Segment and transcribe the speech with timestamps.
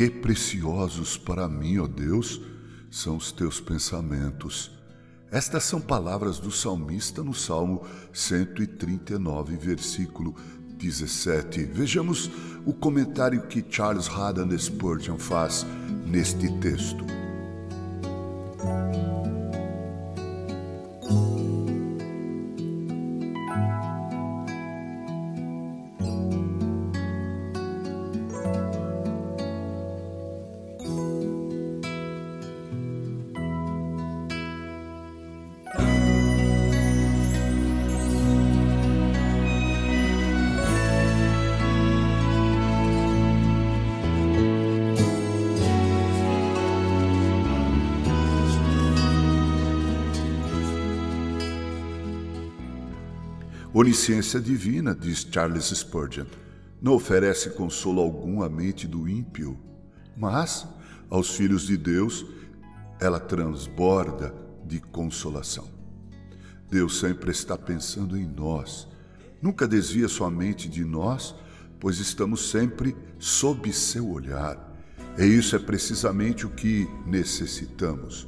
[0.00, 2.40] Que preciosos para mim, ó Deus,
[2.90, 4.79] são os teus pensamentos.
[5.30, 10.34] Estas são palavras do salmista no Salmo 139, versículo
[10.76, 11.66] 17.
[11.66, 12.28] Vejamos
[12.66, 15.64] o comentário que Charles Haddon Spurgeon faz
[16.04, 17.19] neste texto.
[53.72, 56.26] Onisciência divina, diz Charles Spurgeon,
[56.82, 59.56] não oferece consolo algum à mente do ímpio,
[60.16, 60.66] mas
[61.08, 62.26] aos filhos de Deus
[63.00, 64.34] ela transborda
[64.66, 65.68] de consolação.
[66.68, 68.88] Deus sempre está pensando em nós,
[69.40, 71.32] nunca desvia sua mente de nós,
[71.78, 74.58] pois estamos sempre sob seu olhar.
[75.16, 78.26] E isso é precisamente o que necessitamos,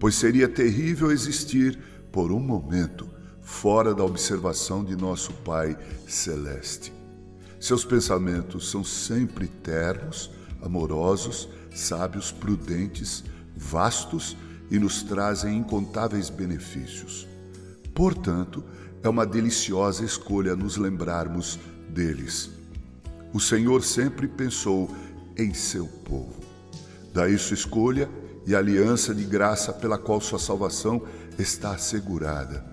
[0.00, 1.78] pois seria terrível existir
[2.10, 5.76] por um momento fora da observação de nosso Pai
[6.08, 6.92] Celeste.
[7.60, 10.30] Seus pensamentos são sempre ternos,
[10.62, 13.24] amorosos, sábios, prudentes,
[13.56, 14.36] vastos
[14.70, 17.26] e nos trazem incontáveis benefícios.
[17.94, 18.64] Portanto,
[19.02, 22.50] é uma deliciosa escolha nos lembrarmos deles.
[23.32, 24.90] O Senhor sempre pensou
[25.36, 26.40] em seu povo.
[27.12, 28.08] Daí sua escolha
[28.46, 31.02] e aliança de graça pela qual sua salvação
[31.38, 32.71] está assegurada.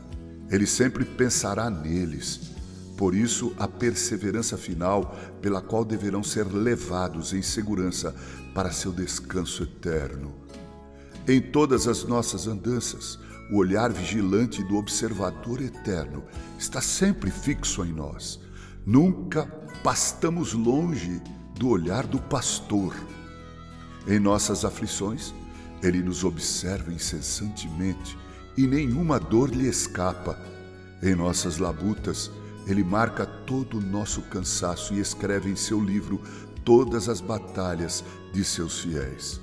[0.49, 2.51] Ele sempre pensará neles.
[2.97, 8.13] Por isso, a perseverança final, pela qual deverão ser levados em segurança
[8.53, 10.33] para seu descanso eterno.
[11.27, 13.19] Em todas as nossas andanças,
[13.51, 16.23] o olhar vigilante do observador eterno
[16.57, 18.39] está sempre fixo em nós.
[18.85, 19.45] Nunca
[19.83, 21.21] pastamos longe
[21.55, 22.95] do olhar do pastor.
[24.07, 25.33] Em nossas aflições,
[25.81, 28.17] ele nos observa incessantemente
[28.57, 30.37] e nenhuma dor lhe escapa.
[31.01, 32.31] Em nossas labutas,
[32.67, 36.21] ele marca todo o nosso cansaço e escreve em seu livro
[36.63, 39.39] todas as batalhas de seus fiéis.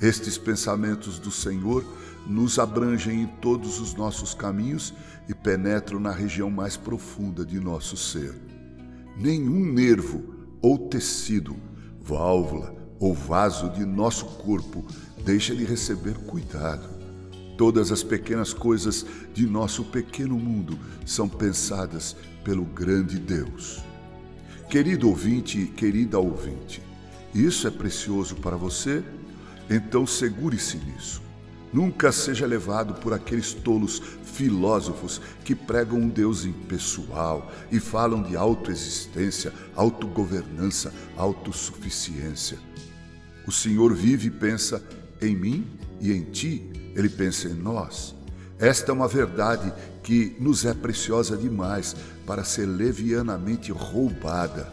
[0.00, 1.84] Estes pensamentos do Senhor
[2.26, 4.94] nos abrangem em todos os nossos caminhos
[5.28, 8.34] e penetram na região mais profunda de nosso ser.
[9.16, 11.56] Nenhum nervo ou tecido,
[12.00, 14.84] válvula ou vaso de nosso corpo
[15.24, 17.03] deixa de receber cuidado.
[17.56, 23.82] Todas as pequenas coisas de nosso pequeno mundo são pensadas pelo grande Deus.
[24.68, 26.82] Querido ouvinte querida ouvinte,
[27.32, 29.04] isso é precioso para você?
[29.70, 31.22] Então segure-se nisso.
[31.72, 38.36] Nunca seja levado por aqueles tolos filósofos que pregam um Deus impessoal e falam de
[38.36, 42.58] autoexistência, autogovernança, autossuficiência.
[43.46, 44.82] O Senhor vive e pensa
[45.20, 45.66] em mim
[46.00, 48.14] e em ti ele pensa em nós.
[48.58, 49.72] Esta é uma verdade
[50.02, 51.96] que nos é preciosa demais
[52.26, 54.70] para ser levianamente roubada.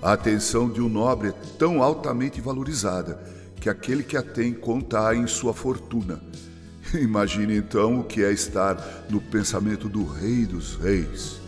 [0.00, 3.22] A atenção de um nobre é tão altamente valorizada
[3.60, 6.20] que aquele que a tem conta em sua fortuna.
[6.94, 11.40] Imagine então o que é estar no pensamento do Rei dos Reis.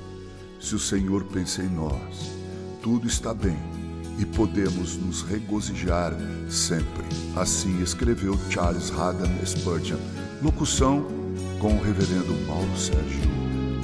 [0.60, 2.32] Se o Senhor pensa em nós,
[2.80, 3.73] tudo está bem
[4.18, 6.12] e podemos nos regozijar
[6.48, 7.04] sempre.
[7.36, 9.98] Assim escreveu Charles Haddon Spurgeon.
[10.42, 11.06] Locução
[11.58, 13.22] com o reverendo Paulo Sérgio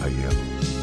[0.03, 0.80] Aiello.